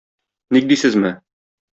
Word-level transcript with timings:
Ник 0.53 0.65
дисезме? 0.71 1.11